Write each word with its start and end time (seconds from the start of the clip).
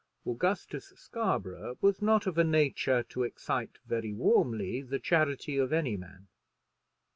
Augustus 0.25 0.87
Scarborough 0.95 1.77
was 1.79 2.01
not 2.01 2.25
of 2.25 2.35
a 2.39 2.43
nature 2.43 3.03
to 3.03 3.21
excite 3.21 3.77
very 3.85 4.11
warmly 4.11 4.81
the 4.81 4.97
charity 4.97 5.59
of 5.59 5.71
any 5.71 5.95
man. 5.95 6.25